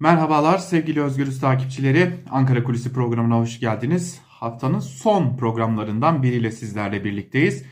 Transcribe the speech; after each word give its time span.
Merhabalar 0.00 0.58
sevgili 0.58 1.02
Özgürüz 1.02 1.40
takipçileri. 1.40 2.10
Ankara 2.30 2.64
Kulisi 2.64 2.92
programına 2.92 3.38
hoş 3.38 3.60
geldiniz. 3.60 4.20
Haftanın 4.28 4.80
son 4.80 5.36
programlarından 5.36 6.22
biriyle 6.22 6.50
sizlerle 6.50 7.04
birlikteyiz. 7.04 7.64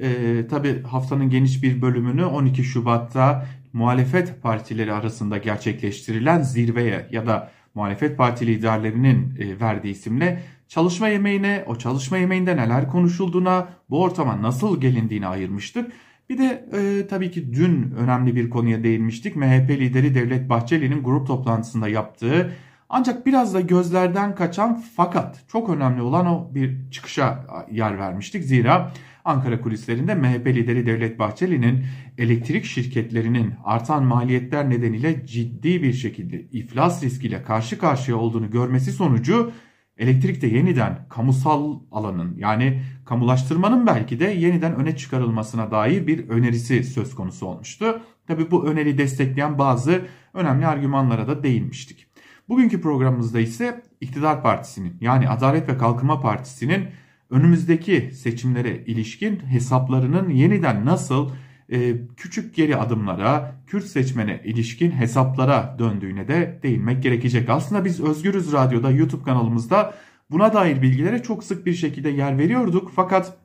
Ee, 0.00 0.46
Tabi 0.50 0.82
haftanın 0.82 1.30
geniş 1.30 1.62
bir 1.62 1.82
bölümünü 1.82 2.24
12 2.24 2.64
Şubat'ta 2.64 3.46
muhalefet 3.72 4.42
partileri 4.42 4.92
arasında 4.92 5.38
gerçekleştirilen 5.38 6.42
zirveye 6.42 7.08
ya 7.12 7.26
da 7.26 7.50
muhalefet 7.74 8.18
parti 8.18 8.46
liderlerinin 8.46 9.36
e, 9.38 9.60
verdiği 9.60 9.90
isimle 9.90 10.42
çalışma 10.68 11.08
yemeğine, 11.08 11.64
o 11.66 11.76
çalışma 11.76 12.18
yemeğinde 12.18 12.56
neler 12.56 12.88
konuşulduğuna, 12.88 13.68
bu 13.90 14.02
ortama 14.02 14.42
nasıl 14.42 14.80
gelindiğine 14.80 15.26
ayırmıştık. 15.26 15.92
Bir 16.28 16.38
de 16.38 16.68
e, 16.72 17.06
tabii 17.06 17.30
ki 17.30 17.52
dün 17.52 17.90
önemli 17.90 18.36
bir 18.36 18.50
konuya 18.50 18.84
değinmiştik. 18.84 19.36
MHP 19.36 19.70
lideri 19.70 20.14
Devlet 20.14 20.48
Bahçeli'nin 20.48 21.02
grup 21.02 21.26
toplantısında 21.26 21.88
yaptığı 21.88 22.52
ancak 22.88 23.26
biraz 23.26 23.54
da 23.54 23.60
gözlerden 23.60 24.34
kaçan 24.34 24.82
fakat 24.96 25.44
çok 25.48 25.70
önemli 25.70 26.02
olan 26.02 26.26
o 26.26 26.54
bir 26.54 26.90
çıkışa 26.90 27.46
yer 27.70 27.98
vermiştik. 27.98 28.44
Zira 28.44 28.92
Ankara 29.24 29.60
kulislerinde 29.60 30.14
MHP 30.14 30.46
lideri 30.46 30.86
Devlet 30.86 31.18
Bahçeli'nin 31.18 31.84
elektrik 32.18 32.64
şirketlerinin 32.64 33.54
artan 33.64 34.04
maliyetler 34.04 34.70
nedeniyle 34.70 35.26
ciddi 35.26 35.82
bir 35.82 35.92
şekilde 35.92 36.40
iflas 36.40 37.02
riskiyle 37.02 37.42
karşı 37.42 37.78
karşıya 37.78 38.16
olduğunu 38.16 38.50
görmesi 38.50 38.92
sonucu 38.92 39.52
elektrikte 39.98 40.46
yeniden 40.46 41.06
kamusal 41.08 41.80
alanın 41.92 42.34
yani 42.36 42.82
kamulaştırmanın 43.04 43.86
belki 43.86 44.20
de 44.20 44.24
yeniden 44.24 44.74
öne 44.74 44.96
çıkarılmasına 44.96 45.70
dair 45.70 46.06
bir 46.06 46.28
önerisi 46.28 46.84
söz 46.84 47.14
konusu 47.14 47.46
olmuştu. 47.46 48.00
Tabi 48.26 48.50
bu 48.50 48.66
öneri 48.66 48.98
destekleyen 48.98 49.58
bazı 49.58 50.02
önemli 50.34 50.66
argümanlara 50.66 51.28
da 51.28 51.42
değinmiştik. 51.42 52.06
Bugünkü 52.48 52.80
programımızda 52.80 53.40
ise 53.40 53.82
iktidar 54.00 54.42
partisinin 54.42 54.96
yani 55.00 55.28
Adalet 55.28 55.68
ve 55.68 55.78
Kalkınma 55.78 56.20
Partisi'nin 56.20 56.88
önümüzdeki 57.30 58.10
seçimlere 58.14 58.84
ilişkin 58.86 59.40
hesaplarının 59.46 60.30
yeniden 60.30 60.86
nasıl 60.86 61.30
e, 61.72 62.06
küçük 62.16 62.54
geri 62.54 62.76
adımlara, 62.76 63.54
Kürt 63.66 63.84
seçmene 63.84 64.40
ilişkin 64.44 64.90
hesaplara 64.90 65.76
döndüğüne 65.78 66.28
de 66.28 66.60
değinmek 66.62 67.02
gerekecek. 67.02 67.50
Aslında 67.50 67.84
biz 67.84 68.00
Özgürüz 68.00 68.52
Radyo'da 68.52 68.90
YouTube 68.90 69.22
kanalımızda 69.22 69.94
buna 70.30 70.54
dair 70.54 70.82
bilgilere 70.82 71.22
çok 71.22 71.44
sık 71.44 71.66
bir 71.66 71.74
şekilde 71.74 72.08
yer 72.08 72.38
veriyorduk. 72.38 72.92
Fakat 72.96 73.36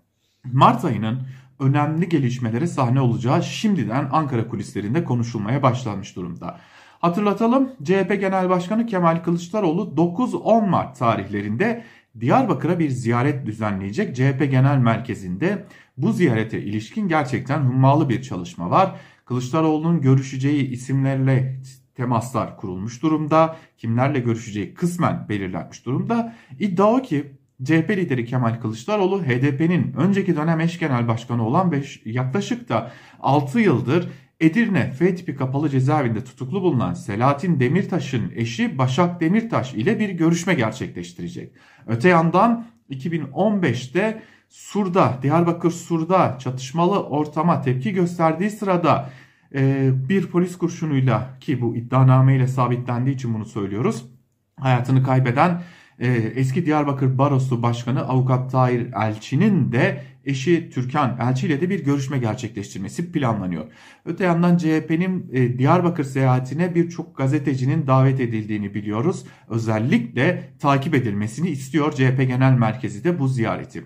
Mart 0.46 0.86
ayının 0.86 1.22
önemli 1.60 2.10
gelişmelere 2.10 2.68
sahne 2.68 3.02
olacağı 3.02 3.44
şimdiden 3.44 4.10
Ankara 4.12 4.48
kulislerinde 4.48 5.04
konuşulmaya 5.04 5.64
başlanmış 5.64 6.16
durumda. 6.16 6.60
Hatırlatalım 7.00 7.70
CHP 7.84 8.18
Genel 8.20 8.50
Başkanı 8.50 8.86
Kemal 8.86 9.24
Kılıçdaroğlu 9.24 9.94
9-10 9.98 10.70
Mart 10.70 11.00
tarihlerinde 11.00 11.84
Diyarbakır'a 12.20 12.80
bir 12.80 12.90
ziyaret 12.90 13.46
düzenleyecek 13.46 14.16
CHP 14.16 14.52
Genel 14.52 14.78
Merkezi'nde 14.78 15.66
bu 15.98 16.12
ziyarete 16.12 16.62
ilişkin 16.62 17.08
gerçekten 17.08 17.60
hummalı 17.60 18.10
bir 18.10 18.22
çalışma 18.22 18.70
var. 18.70 18.96
Kılıçdaroğlu'nun 19.26 20.02
görüşeceği 20.02 20.70
isimlerle 20.70 21.60
temaslar 21.96 22.58
kurulmuş 22.58 23.02
durumda. 23.04 23.56
Kimlerle 23.78 24.20
görüşeceği 24.20 24.74
kısmen 24.74 25.30
belirlenmiş 25.30 25.86
durumda. 25.86 26.36
İddia 26.60 26.92
o 26.92 27.02
ki 27.02 27.32
CHP 27.64 27.90
lideri 27.90 28.26
Kemal 28.26 28.62
Kılıçdaroğlu 28.62 29.24
HDP'nin 29.24 29.94
önceki 29.94 30.36
dönem 30.36 30.60
eş 30.60 30.80
genel 30.80 31.08
başkanı 31.08 31.48
olan 31.48 31.72
ve 31.72 31.84
yaklaşık 32.06 32.70
da 32.70 32.92
6 33.20 33.60
yıldır 33.60 34.10
Edirne 34.40 34.92
F 34.92 35.16
tipi 35.16 35.36
kapalı 35.36 35.70
cezaevinde 35.70 36.24
tutuklu 36.24 36.62
bulunan 36.62 36.94
Selahattin 36.94 37.60
Demirtaş'ın 37.60 38.32
eşi 38.36 38.78
Başak 38.78 39.22
Demirtaş 39.22 39.74
ile 39.74 40.00
bir 40.00 40.10
görüşme 40.10 40.54
gerçekleştirecek. 40.54 41.54
Öte 41.88 42.10
yandan 42.10 42.66
2015'te 42.90 44.22
Sur'da, 44.50 45.20
Diyarbakır 45.22 45.72
Sur'da 45.72 46.38
çatışmalı 46.40 47.04
ortama 47.04 47.62
tepki 47.62 47.94
gösterdiği 47.94 48.50
sırada 48.50 49.10
e, 49.56 49.90
bir 50.10 50.28
polis 50.28 50.58
kurşunuyla 50.58 51.38
ki 51.40 51.62
bu 51.62 51.76
iddianameyle 51.76 52.48
sabitlendiği 52.48 53.16
için 53.16 53.34
bunu 53.34 53.46
söylüyoruz. 53.46 54.06
Hayatını 54.60 55.04
kaybeden 55.04 55.62
e, 56.00 56.08
eski 56.36 56.66
Diyarbakır 56.66 57.18
Barosu 57.18 57.62
Başkanı 57.64 58.08
Avukat 58.08 58.52
Tahir 58.52 58.88
Elçi'nin 58.94 59.72
de 59.72 60.02
eşi 60.26 60.70
Türkan 60.70 61.18
Elçi 61.22 61.48
ile 61.48 61.62
de 61.62 61.70
bir 61.70 61.86
görüşme 61.86 62.18
gerçekleştirmesi 62.18 63.12
planlanıyor. 63.12 63.66
Öte 64.06 64.24
yandan 64.24 64.58
CHP'nin 64.58 65.30
e, 65.34 65.58
Diyarbakır 65.58 66.04
seyahatine 66.04 66.76
birçok 66.76 67.18
gazetecinin 67.18 67.88
davet 67.88 68.20
edildiğini 68.20 68.74
biliyoruz. 68.74 69.26
Özellikle 69.50 70.50
takip 70.60 70.96
edilmesini 70.96 71.50
istiyor 71.50 71.92
CHP 71.92 72.18
Genel 72.18 72.54
Merkezi 72.54 73.04
de 73.04 73.20
bu 73.20 73.28
ziyareti. 73.28 73.84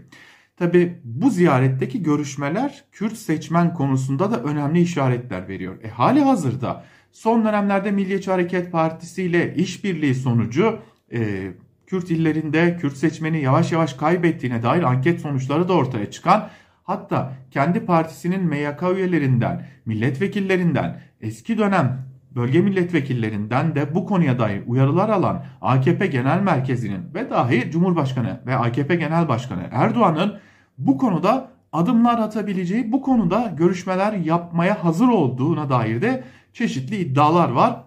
Tabi 0.58 1.02
bu 1.04 1.30
ziyaretteki 1.30 2.04
görüşmeler 2.04 2.84
Kürt 2.92 3.18
seçmen 3.18 3.74
konusunda 3.74 4.32
da 4.32 4.44
önemli 4.44 4.82
işaretler 4.82 5.48
veriyor. 5.48 5.84
E, 5.84 5.90
hali 5.90 6.20
hazırda 6.20 6.86
son 7.12 7.46
dönemlerde 7.46 7.92
Milliyetçi 7.92 8.32
Hareket 8.32 8.72
Partisi 8.72 9.24
ile 9.24 9.56
işbirliği 9.56 10.16
sonucu 10.16 10.80
e, 11.14 11.52
Kürt 11.92 12.12
illerinde 12.12 12.78
Kürt 12.78 12.98
seçmeni 12.98 13.42
yavaş 13.42 13.72
yavaş 13.72 13.94
kaybettiğine 13.94 14.64
dair 14.64 14.84
anket 14.84 15.22
sonuçları 15.22 15.68
da 15.68 15.74
ortaya 15.74 16.12
çıkan 16.12 16.50
hatta 16.84 17.34
kendi 17.52 17.86
partisinin 17.86 18.44
MYK 18.44 18.84
üyelerinden, 18.96 19.66
milletvekillerinden, 19.86 21.02
eski 21.22 21.58
dönem 21.58 22.06
bölge 22.36 22.62
milletvekillerinden 22.62 23.76
de 23.76 23.96
bu 23.96 24.06
konuya 24.06 24.40
dair 24.40 24.64
uyarılar 24.68 25.10
alan 25.10 25.46
AKP 25.62 26.08
Genel 26.08 26.42
Merkezi'nin 26.42 27.14
ve 27.14 27.30
dahi 27.30 27.72
Cumhurbaşkanı 27.72 28.40
ve 28.46 28.56
AKP 28.56 28.96
Genel 28.96 29.28
Başkanı 29.28 29.64
Erdoğan'ın 29.72 30.40
bu 30.78 30.98
konuda 30.98 31.52
adımlar 31.72 32.20
atabileceği, 32.20 32.92
bu 32.92 33.02
konuda 33.02 33.54
görüşmeler 33.58 34.14
yapmaya 34.14 34.84
hazır 34.84 35.08
olduğuna 35.08 35.70
dair 35.70 36.02
de 36.02 36.24
çeşitli 36.54 36.98
iddialar 36.98 37.50
var. 37.50 37.84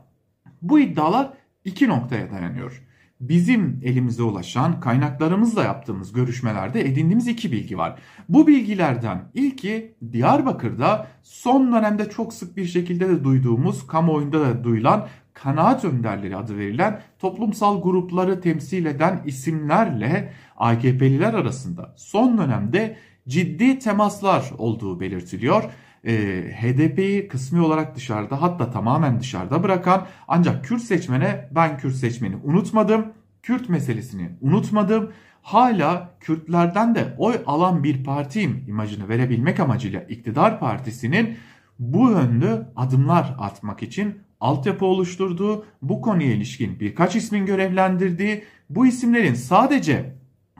Bu 0.62 0.80
iddialar 0.80 1.28
iki 1.64 1.88
noktaya 1.88 2.30
dayanıyor 2.30 2.84
bizim 3.20 3.80
elimize 3.84 4.22
ulaşan 4.22 4.80
kaynaklarımızla 4.80 5.64
yaptığımız 5.64 6.12
görüşmelerde 6.12 6.80
edindiğimiz 6.80 7.28
iki 7.28 7.52
bilgi 7.52 7.78
var. 7.78 7.98
Bu 8.28 8.46
bilgilerden 8.46 9.30
ilki 9.34 9.94
Diyarbakır'da 10.12 11.06
son 11.22 11.72
dönemde 11.72 12.10
çok 12.10 12.32
sık 12.32 12.56
bir 12.56 12.66
şekilde 12.66 13.08
de 13.08 13.24
duyduğumuz, 13.24 13.86
kamuoyunda 13.86 14.40
da 14.40 14.64
duyulan 14.64 15.06
kanaat 15.34 15.84
önderleri 15.84 16.36
adı 16.36 16.56
verilen 16.58 17.00
toplumsal 17.18 17.82
grupları 17.82 18.40
temsil 18.40 18.86
eden 18.86 19.22
isimlerle 19.26 20.32
AKP'liler 20.56 21.34
arasında 21.34 21.94
son 21.96 22.38
dönemde 22.38 22.96
ciddi 23.28 23.78
temaslar 23.78 24.50
olduğu 24.58 25.00
belirtiliyor 25.00 25.64
e, 26.04 26.12
HDP'yi 26.60 27.28
kısmi 27.28 27.60
olarak 27.60 27.96
dışarıda 27.96 28.42
hatta 28.42 28.70
tamamen 28.70 29.20
dışarıda 29.20 29.62
bırakan 29.62 30.06
ancak 30.28 30.64
Kürt 30.64 30.82
seçmene 30.82 31.48
ben 31.50 31.78
Kürt 31.78 31.94
seçmeni 31.94 32.36
unutmadım. 32.44 33.12
Kürt 33.42 33.68
meselesini 33.68 34.30
unutmadım. 34.40 35.12
Hala 35.42 36.10
Kürtlerden 36.20 36.94
de 36.94 37.14
oy 37.18 37.34
alan 37.46 37.84
bir 37.84 38.04
partiyim 38.04 38.64
imajını 38.68 39.08
verebilmek 39.08 39.60
amacıyla 39.60 40.00
iktidar 40.00 40.60
partisinin 40.60 41.36
bu 41.78 42.10
yönlü 42.10 42.66
adımlar 42.76 43.36
atmak 43.38 43.82
için 43.82 44.18
altyapı 44.40 44.84
oluşturduğu, 44.84 45.66
bu 45.82 46.00
konuya 46.00 46.32
ilişkin 46.32 46.80
birkaç 46.80 47.16
ismin 47.16 47.46
görevlendirdiği, 47.46 48.44
bu 48.70 48.86
isimlerin 48.86 49.34
sadece 49.34 50.14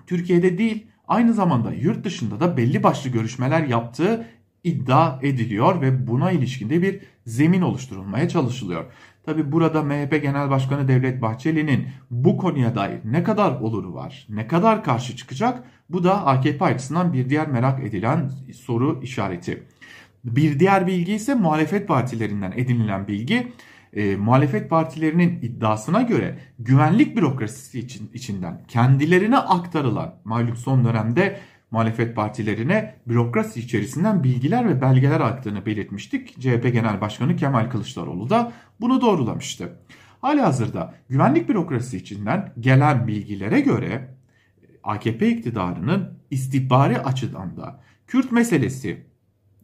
Türkiye'de 0.06 0.59
değil 0.59 0.87
aynı 1.09 1.34
zamanda 1.34 1.72
yurt 1.72 2.04
dışında 2.04 2.41
da 2.41 2.56
belli 2.56 2.83
başlı 2.83 3.10
görüşmeler 3.10 3.66
yaptığı 3.66 4.27
iddia 4.64 5.19
ediliyor 5.22 5.80
ve 5.80 6.06
buna 6.06 6.30
ilişkinde 6.30 6.82
bir 6.82 7.00
zemin 7.26 7.62
oluşturulmaya 7.62 8.28
çalışılıyor. 8.28 8.84
Tabi 9.26 9.52
burada 9.52 9.82
MHP 9.82 10.22
Genel 10.22 10.50
Başkanı 10.50 10.88
Devlet 10.88 11.22
Bahçeli'nin 11.22 11.88
bu 12.10 12.36
konuya 12.36 12.74
dair 12.74 12.98
ne 13.04 13.22
kadar 13.22 13.60
oluru 13.60 13.94
var, 13.94 14.27
ne 14.28 14.47
kadar 14.47 14.84
karşı 14.84 15.16
çıkacak 15.16 15.65
bu 15.91 16.04
da 16.04 16.27
AKP 16.27 16.65
açısından 16.65 17.12
bir 17.12 17.30
diğer 17.30 17.48
merak 17.48 17.84
edilen 17.84 18.30
soru 18.54 19.00
işareti. 19.03 19.62
Bir 20.24 20.60
diğer 20.60 20.86
bilgi 20.86 21.15
ise 21.15 21.34
muhalefet 21.34 21.89
partilerinden 21.89 22.53
edinilen 22.56 23.09
bilgi. 23.09 23.53
E, 23.92 24.16
muhalefet 24.16 24.71
partilerinin 24.71 25.39
iddiasına 25.42 26.03
göre 26.03 26.39
güvenlik 26.59 27.16
bürokrasisi 27.16 27.78
için, 27.80 28.10
içinden 28.15 28.65
kendilerine 28.68 29.39
aktarılan 29.39 30.15
malum 30.24 30.56
son 30.56 30.84
dönemde 30.84 31.41
muhalefet 31.71 32.16
partilerine 32.16 32.95
bürokrasi 33.07 33.61
içerisinden 33.61 34.25
bilgiler 34.25 34.69
ve 34.69 34.81
belgeler 34.81 35.21
aktığını 35.21 35.66
belirtmiştik. 35.66 36.41
CHP 36.41 36.72
Genel 36.72 37.01
Başkanı 37.01 37.37
Kemal 37.37 37.71
Kılıçdaroğlu 37.71 38.31
da 38.31 38.53
bunu 38.81 39.01
doğrulamıştı. 39.01 39.78
Hali 40.21 40.41
hazırda 40.41 40.95
güvenlik 41.09 41.49
bürokrasi 41.49 41.97
içinden 41.97 42.53
gelen 42.61 43.07
bilgilere 43.07 43.61
göre 43.61 44.15
AKP 44.84 45.28
iktidarının 45.28 46.19
istihbari 46.31 46.99
açıdan 46.99 47.57
da 47.57 47.81
Kürt 48.07 48.33
meselesi 48.33 49.07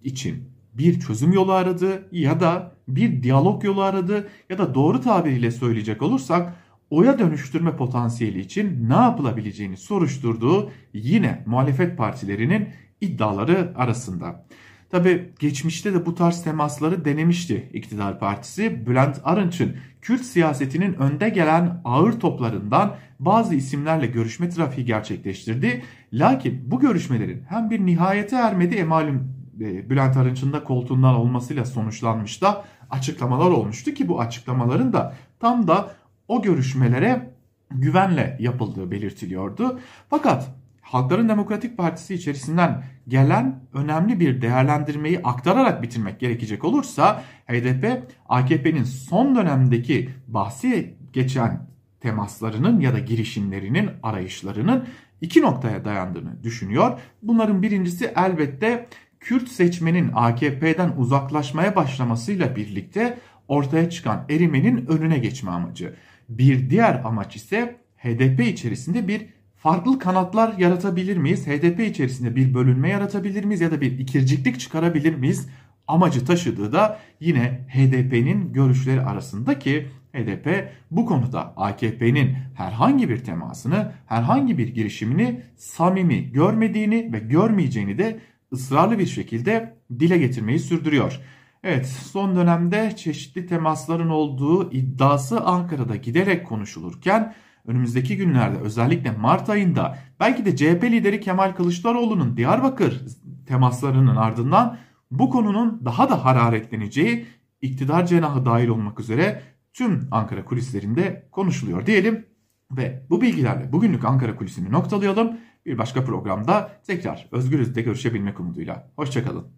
için 0.05 0.51
bir 0.75 1.01
çözüm 1.01 1.33
yolu 1.33 1.53
aradı 1.53 2.09
ya 2.13 2.41
da 2.41 2.73
bir 2.89 3.23
diyalog 3.23 3.65
yolu 3.65 3.83
aradı 3.83 4.29
ya 4.51 4.59
da 4.59 4.75
doğru 4.75 5.01
tabiriyle 5.01 5.51
söyleyecek 5.51 6.03
olursak 6.03 6.55
oya 6.91 7.19
dönüştürme 7.19 7.77
potansiyeli 7.77 8.41
için 8.41 8.89
ne 8.89 8.95
yapılabileceğini 8.95 9.77
soruşturduğu 9.77 10.71
yine 10.93 11.43
muhalefet 11.47 11.99
partilerinin 11.99 12.69
iddiaları 13.01 13.73
arasında. 13.77 14.45
Tabi 14.91 15.33
geçmişte 15.39 15.95
de 15.95 16.07
bu 16.07 16.15
tarz 16.15 16.45
temasları 16.45 17.05
denemişti 17.05 17.71
iktidar 17.73 18.19
partisi. 18.19 18.87
Bülent 18.87 19.21
Arınç'ın 19.25 19.77
Kürt 20.01 20.25
siyasetinin 20.25 20.95
önde 20.95 21.29
gelen 21.29 21.81
ağır 21.85 22.13
toplarından 22.13 22.97
bazı 23.19 23.55
isimlerle 23.55 24.07
görüşme 24.07 24.49
trafiği 24.49 24.87
gerçekleştirdi. 24.87 25.83
Lakin 26.13 26.71
bu 26.71 26.81
görüşmelerin 26.81 27.43
hem 27.49 27.71
bir 27.71 27.87
nihayete 27.87 28.37
ermedi 28.37 28.75
e 28.75 28.85
malum 28.85 29.35
e, 29.61 29.91
Bülent 29.91 30.17
Arınç'ın 30.17 30.53
da 30.53 30.65
koltuğundan 30.65 31.15
olmasıyla 31.15 31.65
sonuçlanmış 31.65 32.43
da 32.43 32.65
açıklamalar 32.91 33.51
olmuştu 33.51 33.95
ki 33.95 34.09
bu 34.09 34.21
açıklamaların 34.21 34.93
da 34.93 35.15
tam 35.41 35.69
da 35.69 35.91
o 36.31 36.43
görüşmelere 36.43 37.31
güvenle 37.71 38.37
yapıldığı 38.41 38.91
belirtiliyordu. 38.91 39.81
Fakat 40.11 40.51
Halkların 40.81 41.29
Demokratik 41.29 41.77
Partisi 41.77 42.15
içerisinden 42.15 42.85
gelen 43.09 43.61
önemli 43.73 44.21
bir 44.21 44.43
değerlendirmeyi 44.43 45.21
aktararak 45.25 45.83
bitirmek 45.83 46.21
gerekecek 46.21 46.65
olursa 46.65 47.23
HDP 47.47 48.03
AKP'nin 48.29 48.85
son 48.85 49.37
dönemdeki 49.37 50.11
bahsi 50.29 50.95
geçen 51.13 51.67
temaslarının 52.01 52.81
ya 52.81 52.95
da 52.95 52.99
girişimlerinin 52.99 53.91
arayışlarının 54.03 54.85
iki 55.21 55.43
noktaya 55.43 55.85
dayandığını 55.85 56.43
düşünüyor. 56.43 57.01
Bunların 57.23 57.63
birincisi 57.63 58.13
elbette 58.17 58.89
Kürt 59.21 59.49
seçmenin 59.49 60.11
AKP'den 60.15 60.93
uzaklaşmaya 60.97 61.77
başlamasıyla 61.77 62.57
birlikte 62.57 63.19
ortaya 63.49 63.91
çıkan 63.91 64.25
erimenin 64.29 64.87
önüne 64.87 65.19
geçme 65.19 65.51
amacı. 65.51 65.95
Bir 66.31 66.71
diğer 66.71 67.01
amaç 67.05 67.37
ise 67.37 67.77
HDP 67.97 68.41
içerisinde 68.41 69.09
bir 69.09 69.27
farklı 69.57 69.99
kanatlar 69.99 70.59
yaratabilir 70.59 71.17
miyiz? 71.17 71.47
HDP 71.47 71.81
içerisinde 71.81 72.37
bir 72.37 72.55
bölünme 72.55 72.89
yaratabilir 72.89 73.45
miyiz 73.45 73.61
ya 73.61 73.71
da 73.71 73.81
bir 73.81 73.99
ikirciklik 73.99 74.61
çıkarabilir 74.61 75.15
miyiz? 75.15 75.49
Amacı 75.87 76.25
taşıdığı 76.25 76.73
da 76.73 76.99
yine 77.21 77.67
HDP'nin 77.69 78.53
görüşleri 78.53 79.01
arasında 79.01 79.59
ki 79.59 79.87
HDP 80.13 80.69
bu 80.91 81.07
konuda 81.07 81.53
AKP'nin 81.57 82.37
herhangi 82.55 83.09
bir 83.09 83.25
temasını, 83.25 83.93
herhangi 84.07 84.59
bir 84.59 84.69
girişimini 84.69 85.43
samimi 85.57 86.33
görmediğini 86.33 87.13
ve 87.13 87.19
görmeyeceğini 87.19 87.99
de 87.99 88.21
ısrarlı 88.53 88.99
bir 88.99 89.07
şekilde 89.07 89.75
dile 89.99 90.19
getirmeyi 90.19 90.59
sürdürüyor. 90.59 91.21
Evet 91.65 91.87
son 91.87 92.37
dönemde 92.37 92.97
çeşitli 92.97 93.47
temasların 93.47 94.09
olduğu 94.09 94.73
iddiası 94.73 95.41
Ankara'da 95.41 95.97
giderek 95.97 96.47
konuşulurken 96.47 97.35
önümüzdeki 97.67 98.17
günlerde 98.17 98.59
özellikle 98.59 99.11
Mart 99.11 99.51
ayında 99.51 99.99
belki 100.21 100.45
de 100.45 100.57
CHP 100.57 100.85
lideri 100.85 101.21
Kemal 101.21 101.53
Kılıçdaroğlu'nun 101.53 102.37
Diyarbakır 102.37 103.03
temaslarının 103.47 104.17
ardından 104.17 104.79
bu 105.11 105.31
konunun 105.31 105.83
daha 105.85 106.11
da 106.11 106.25
hararetleneceği 106.25 107.27
iktidar 107.63 108.07
cenahı 108.07 108.45
dahil 108.45 108.69
olmak 108.69 109.01
üzere 109.01 109.43
tüm 109.73 110.09
Ankara 110.11 110.45
kulislerinde 110.45 111.29
konuşuluyor 111.31 111.87
diyelim. 111.87 112.27
Ve 112.71 113.07
bu 113.11 113.21
bilgilerle 113.21 113.73
bugünlük 113.73 114.05
Ankara 114.05 114.37
kulisini 114.37 114.73
noktalayalım. 114.73 115.37
Bir 115.67 115.79
başka 115.79 116.05
programda 116.05 116.71
tekrar 116.87 117.29
Özgürüz'de 117.33 117.83
görüşebilmek 117.83 118.41
umuduyla. 118.41 118.91
Hoşçakalın. 118.97 119.47